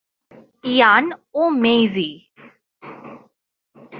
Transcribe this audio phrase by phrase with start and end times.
[0.63, 1.05] ইয়ান,
[1.33, 2.09] ও মেইজি।